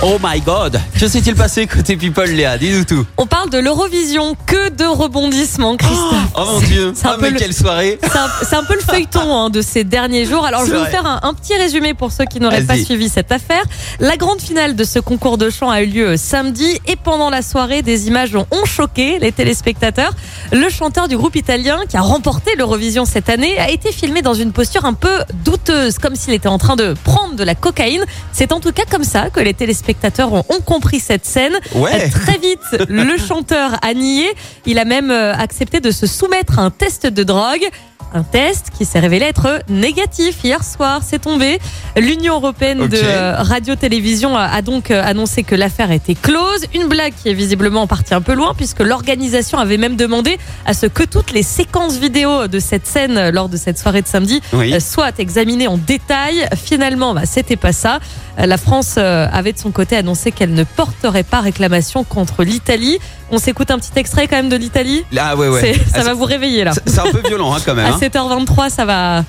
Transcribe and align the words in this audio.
Oh 0.00 0.16
my 0.22 0.40
god 0.40 0.80
Que 0.98 1.08
s'est-il 1.08 1.34
passé 1.34 1.66
côté 1.66 1.96
People, 1.96 2.30
Léa? 2.30 2.56
Dis-nous 2.56 2.84
tout. 2.84 3.04
On 3.16 3.26
parle 3.26 3.50
de 3.50 3.58
l'Eurovision, 3.58 4.36
que 4.46 4.68
de 4.68 4.84
rebondissements, 4.84 5.76
Christophe. 5.76 6.14
Oh 6.36 6.44
mon 6.52 6.60
dieu 6.60 6.92
C'est 6.94 7.06
un 7.08 7.14
Ah 7.14 7.16
peu 7.18 7.30
le- 7.30 7.36
quelle 7.38 7.52
soirée 7.52 7.98
C'est 8.42 8.54
un, 8.54 8.62
peu 8.62 8.74
le 8.74 8.80
feuilleton 8.80 9.36
hein, 9.36 9.50
de 9.50 9.60
ces 9.60 9.82
derniers 9.82 10.24
jours. 10.24 10.44
Alors, 10.46 10.64
je 10.64 10.70
vais 10.70 10.78
vous 10.78 10.84
faire 10.84 11.04
un, 11.04 11.18
un 11.24 11.34
petit 11.34 11.56
résumé 11.56 11.94
pour 11.94 12.12
ceux 12.12 12.26
qui 12.26 12.38
n'auraient 12.38 12.62
pas 12.62 12.76
suivi 12.78 13.08
cette 13.08 13.32
affaire. 13.32 13.64
La 13.98 14.16
grande 14.16 14.40
finale 14.40 14.76
de 14.76 14.84
ce 14.84 15.00
concours 15.00 15.36
de 15.36 15.50
chant 15.50 15.68
a 15.68 15.82
eu 15.82 15.86
lieu 15.86 16.16
samedi 16.16 16.78
et 16.86 16.94
pendant 16.94 17.28
la 17.28 17.42
soirée, 17.42 17.82
des 17.82 18.06
images 18.06 18.36
ont, 18.36 18.46
ont 18.52 18.64
choqué 18.66 19.18
les 19.18 19.32
téléspectateurs. 19.32 20.12
Le 20.52 20.68
chanteur 20.68 21.08
du 21.08 21.16
groupe 21.16 21.34
italien 21.34 21.80
qui 21.88 21.96
a 21.96 22.02
remporté 22.02 22.54
l'Eurovision 22.56 23.04
cette 23.04 23.28
année 23.28 23.58
a 23.58 23.68
été 23.70 23.90
filmé 23.90 24.22
dans 24.22 24.34
une 24.34 24.52
posture 24.52 24.84
un 24.84 24.94
peu 24.94 25.18
douteuse, 25.44 25.98
comme 25.98 26.14
s'il 26.14 26.34
était 26.34 26.48
en 26.48 26.58
train 26.58 26.76
de 26.76 26.94
prendre 27.02 27.34
de 27.34 27.42
la 27.42 27.56
cocaïne. 27.56 28.04
C'est 28.32 28.52
en 28.52 28.60
tout 28.60 28.70
cas 28.72 28.84
comme 28.88 29.02
ça 29.04 29.30
que 29.30 29.40
les 29.40 29.54
téléspectateurs 29.54 29.87
ont, 30.32 30.44
ont 30.48 30.60
compris 30.60 31.00
cette 31.00 31.24
scène. 31.24 31.54
Ouais 31.74 32.08
Très 32.10 32.38
vite, 32.38 32.88
le 32.88 33.16
chanteur 33.28 33.76
a 33.82 33.94
nié. 33.94 34.28
Il 34.66 34.78
a 34.78 34.84
même 34.84 35.10
euh, 35.10 35.34
accepté 35.34 35.80
de 35.80 35.90
se 35.90 36.06
soumettre 36.06 36.58
à 36.58 36.62
un 36.62 36.70
test 36.70 37.06
de 37.06 37.22
drogue. 37.22 37.66
Un 38.14 38.22
test 38.22 38.70
qui 38.76 38.84
s'est 38.86 39.00
révélé 39.00 39.26
être 39.26 39.62
négatif 39.68 40.42
hier 40.42 40.64
soir, 40.64 41.02
c'est 41.04 41.18
tombé. 41.20 41.58
L'Union 41.96 42.36
européenne 42.36 42.86
de 42.88 42.96
euh, 42.96 43.34
radio-télévision 43.36 44.34
a, 44.36 44.62
donc 44.62 44.90
euh, 44.90 45.02
annoncé 45.04 45.42
que 45.42 45.54
l'affaire 45.54 45.90
était 45.90 46.14
close. 46.14 46.64
Une 46.74 46.88
blague 46.88 47.12
qui 47.22 47.28
est 47.28 47.34
visiblement 47.34 47.86
partie 47.86 48.14
un 48.14 48.22
peu 48.22 48.32
loin 48.32 48.54
puisque 48.56 48.80
l'organisation 48.80 49.58
avait 49.58 49.76
même 49.76 49.96
demandé 49.96 50.38
à 50.64 50.72
ce 50.72 50.86
que 50.86 51.02
toutes 51.02 51.32
les 51.32 51.42
séquences 51.42 51.98
vidéo 51.98 52.48
de 52.48 52.58
cette 52.58 52.86
scène 52.86 53.18
euh, 53.18 53.30
lors 53.30 53.50
de 53.50 53.58
cette 53.58 53.78
soirée 53.78 54.00
de 54.00 54.08
samedi 54.08 54.40
Oui. 54.54 54.80
soient 54.80 55.12
examinées 55.18 55.68
en 55.68 55.76
détail. 55.76 56.48
Finalement, 56.56 57.12
bah, 57.12 57.26
c'était 57.26 57.56
pas 57.56 57.72
ça. 57.72 57.98
La 58.38 58.56
France 58.56 58.98
avait 58.98 59.52
de 59.52 59.58
son 59.58 59.72
côté 59.72 59.96
annoncé 59.96 60.30
qu'elle 60.30 60.54
ne 60.54 60.62
porterait 60.62 61.24
pas 61.24 61.40
réclamation 61.40 62.04
contre 62.04 62.44
l'Italie. 62.44 62.98
On 63.30 63.38
s'écoute 63.38 63.70
un 63.70 63.78
petit 63.78 63.90
extrait 63.96 64.26
quand 64.26 64.36
même 64.36 64.48
de 64.48 64.56
l'Italie. 64.56 65.04
Ah 65.16 65.36
ouais 65.36 65.48
ouais. 65.48 65.60
C'est- 65.60 65.74
Ça 65.90 65.98
Ah, 66.00 66.04
va 66.04 66.14
vous 66.14 66.24
réveiller 66.24 66.64
là. 66.64 66.72
c'est- 66.72 66.98
un 66.98 67.10
peu 67.12 67.20
violent 67.28 67.52
hein, 67.54 67.58
quand 67.64 67.74
même. 67.74 67.86
À 67.86 67.90
hein. 67.94 67.98
7h23, 68.00 68.70
ça 68.70 68.84
va. 68.84 69.20
E 69.20 69.24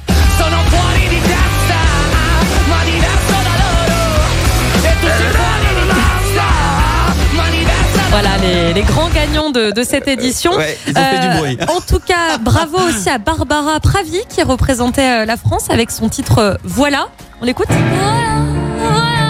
Voilà 8.09 8.29
les, 8.41 8.73
les 8.73 8.81
grands 8.81 9.09
gagnants 9.09 9.51
de, 9.51 9.71
de 9.71 9.83
cette 9.83 10.07
édition. 10.07 10.55
Ouais, 10.55 10.77
ils 10.87 10.91
ont 10.97 11.01
fait 11.01 11.19
du 11.19 11.27
Euh, 11.27 11.37
bruit. 11.37 11.57
En 11.67 11.79
tout 11.79 11.99
cas, 11.99 12.37
bravo 12.39 12.77
aussi 12.87 13.07
à 13.09 13.17
Barbara 13.19 13.79
Pravi 13.79 14.19
qui 14.29 14.41
représentait 14.41 15.21
euh, 15.21 15.25
la 15.25 15.37
France 15.37 15.69
avec 15.69 15.91
son 15.91 16.09
titre 16.09 16.39
euh, 16.39 16.55
Voilà. 16.63 17.07
On 17.41 17.45
l'écoute 17.45 17.67
Voilà 17.69 17.81
qui 17.81 19.28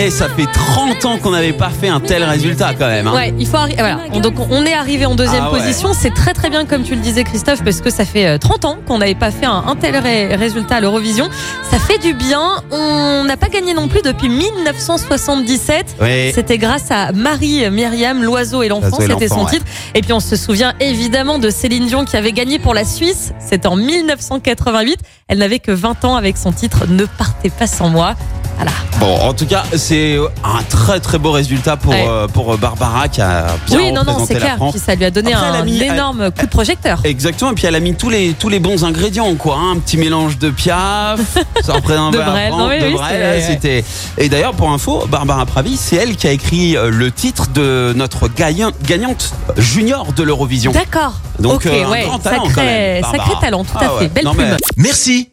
Oh 0.00 0.06
et 0.06 0.10
ça 0.10 0.28
fait 0.28 0.46
30 0.46 1.04
ans 1.04 1.18
qu'on 1.18 1.30
n'avait 1.30 1.52
pas 1.52 1.68
fait 1.70 1.88
un 1.88 2.00
tel 2.00 2.24
résultat 2.24 2.74
quand 2.74 2.86
même. 2.86 3.06
hein. 3.06 3.14
Ouais, 3.14 3.34
il 3.38 3.46
faut 3.46 3.58
voilà. 3.76 3.98
On- 4.12 4.20
Donc 4.20 4.34
on 4.50 4.64
est 4.64 4.72
arrivé 4.74 5.04
en 5.06 5.14
deuxième 5.14 5.44
Ah 5.46 5.52
ouais. 5.52 5.58
position. 5.60 5.90
C'est 5.92 6.14
très 6.14 6.32
très 6.32 6.48
bien 6.50 6.64
comme 6.64 6.82
tu 6.84 6.94
le 6.94 7.00
disais 7.00 7.22
Christophe 7.24 7.62
parce 7.62 7.80
que 7.80 7.90
ça 7.90 8.04
fait 8.04 8.26
euh, 8.26 8.38
30 8.38 8.64
ans 8.64 8.76
qu'on 8.86 8.98
n'avait 8.98 9.14
pas 9.14 9.30
fait 9.30 9.46
un, 9.46 9.62
un 9.66 9.76
tel 9.76 9.96
ré- 9.96 10.34
résultat 10.36 10.76
à 10.76 10.80
l'Eurovision. 10.80 11.28
Ça 11.70 11.78
fait 11.78 11.98
du 11.98 12.14
bien. 12.14 12.62
On 12.70 13.24
n'a 13.24 13.36
pas 13.36 13.48
gagné 13.48 13.74
non 13.74 13.88
plus 13.88 14.02
depuis 14.02 14.28
1977. 14.28 15.96
Ouais. 16.00 16.32
C'était 16.34 16.58
grâce 16.58 16.90
à 16.90 17.12
Marie 17.12 17.68
Myriam 17.70 18.22
Loiseau 18.22 18.62
et 18.62 18.68
l'enfant, 18.68 18.98
c'était 19.00 19.28
son 19.28 19.44
ouais. 19.44 19.50
titre. 19.50 19.66
Et 19.94 20.00
puis 20.00 20.12
on 20.12 20.20
se 20.20 20.36
souvient 20.36 20.72
évidemment 20.80 21.38
de 21.38 21.50
Céline 21.50 21.86
Dion 21.86 22.04
qui 22.04 22.16
avait 22.16 22.32
gagné 22.32 22.58
pour 22.58 22.74
la 22.74 22.84
Suisse. 22.84 23.32
C'était 23.38 23.68
en 23.68 23.76
1988. 23.76 24.98
Elle 25.28 25.38
n'avait 25.38 25.58
que 25.58 25.72
20 25.72 26.04
ans 26.04 26.16
avec 26.16 26.36
son 26.36 26.52
titre 26.52 26.86
Ne 26.88 27.04
partez 27.04 27.50
pas 27.50 27.66
sans 27.66 27.88
moi. 27.88 28.14
Voilà. 28.60 28.72
Bon 28.98 29.16
en 29.26 29.32
tout 29.32 29.46
cas 29.46 29.62
c'est 29.74 30.18
un 30.44 30.62
très 30.68 31.00
très 31.00 31.16
beau 31.18 31.30
résultat 31.32 31.78
pour, 31.78 31.92
Ouais. 31.92 32.04
euh, 32.06 32.28
pour 32.28 32.58
Barbara 32.58 33.08
qui 33.08 33.22
a 33.22 33.46
bien 33.66 33.78
oui, 33.78 33.92
non, 33.92 34.04
non, 34.04 34.22
c'est 34.26 34.34
la 34.34 34.40
clair. 34.40 34.56
France. 34.56 34.72
Puis 34.74 34.82
ça 34.84 34.94
lui 34.94 35.04
a 35.06 35.10
donné 35.10 35.32
Après, 35.32 35.46
elle 35.48 35.54
a 35.54 35.58
un 35.60 35.64
mis- 35.64 35.78
elle- 35.80 35.94
énorme 35.94 36.30
coup 36.30 36.44
de 36.44 36.50
projecteur. 36.50 37.00
Exactement, 37.04 37.52
et 37.52 37.54
puis 37.54 37.66
elle 37.66 37.74
a 37.74 37.80
mis 37.80 37.94
tous 37.94 38.10
les, 38.10 38.34
tous 38.34 38.50
les 38.50 38.60
bons 38.60 38.84
ingrédients, 38.84 39.34
quoi. 39.36 39.56
hein. 39.56 39.72
Un 39.76 39.78
petit 39.78 39.96
mélange 39.96 40.36
de 40.38 40.50
piaf, 40.50 41.20
ça 41.62 41.72
représente 41.72 42.12
De 42.12 42.18
un 42.20 42.24
Brel, 42.30 42.50
non, 42.50 42.68
oui, 42.68 42.78
de 42.80 42.86
oui, 42.88 43.42
c'était. 43.46 43.82
Et 44.18 44.28
d'ailleurs, 44.28 44.52
pour 44.52 44.70
info, 44.70 45.04
Barbara 45.08 45.46
Pravi, 45.46 45.76
c'est 45.78 45.96
elle 45.96 46.16
qui 46.16 46.26
a 46.26 46.32
écrit 46.32 46.76
euh, 46.76 46.90
le 46.90 47.10
titre 47.10 47.46
de 47.54 47.94
notre 47.96 48.28
gagnant- 48.28 48.72
gagnante 48.86 49.32
junior 49.56 50.12
de 50.12 50.22
l'Eurovision. 50.22 50.72
D'accord. 50.72 51.14
Donc, 51.38 51.54
ok, 51.54 51.66
euh, 51.66 51.84
un 51.86 51.90
ouais, 51.90 52.02
grand 52.04 52.18
talent, 52.18 52.44
sacré, 52.44 52.54
quand 52.54 52.62
même, 52.62 53.00
Barbara. 53.00 53.24
sacré 53.24 53.40
talent, 53.40 53.64
tout 53.64 53.70
Ah 53.76 53.84
à 53.86 53.94
ouais. 53.94 53.98
fait. 54.00 54.08
Belle 54.08 54.24
Non, 54.24 54.34
mais- 54.36 54.44
plume. 54.44 54.56
Merci, 54.76 55.30